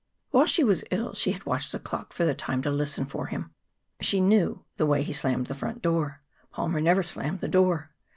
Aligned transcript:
While 0.31 0.47
she 0.47 0.63
was 0.63 0.83
ill 0.89 1.13
she 1.13 1.31
had 1.31 1.45
watched 1.45 1.71
the 1.71 1.77
clock 1.77 2.11
for 2.11 2.25
the 2.25 2.33
time 2.33 2.63
to 2.63 2.71
listen 2.71 3.05
for 3.05 3.27
him. 3.27 3.51
She 3.99 4.19
knew 4.19 4.65
the 4.77 4.87
way 4.87 5.03
he 5.03 5.13
slammed 5.13 5.45
the 5.45 5.53
front 5.53 5.83
door. 5.83 6.23
Palmer 6.51 6.81
never 6.81 7.03
slammed 7.03 7.39
the 7.39 7.47
door. 7.47 7.91